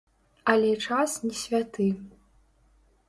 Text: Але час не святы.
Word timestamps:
Але 0.53 0.71
час 0.87 1.11
не 1.27 1.31
святы. 1.41 1.87